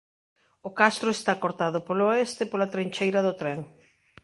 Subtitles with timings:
[0.67, 3.59] O castro está cortado polo oeste pola trincheira do tren.